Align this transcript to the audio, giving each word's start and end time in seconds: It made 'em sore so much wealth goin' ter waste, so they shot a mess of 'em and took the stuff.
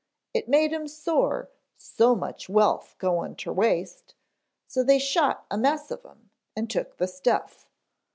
It 0.33 0.49
made 0.49 0.73
'em 0.73 0.87
sore 0.87 1.51
so 1.77 2.15
much 2.15 2.49
wealth 2.49 2.95
goin' 2.97 3.35
ter 3.35 3.51
waste, 3.53 4.15
so 4.65 4.81
they 4.83 4.97
shot 4.97 5.45
a 5.51 5.59
mess 5.59 5.91
of 5.91 6.03
'em 6.03 6.31
and 6.55 6.67
took 6.71 6.97
the 6.97 7.05
stuff. 7.07 7.69